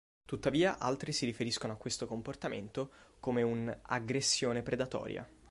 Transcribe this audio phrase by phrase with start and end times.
[0.25, 5.29] Tuttavia, altri si riferiscono a questo comportamento come un"'aggressione predatoria".